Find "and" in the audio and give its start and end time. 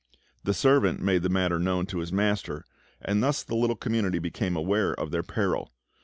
3.01-3.21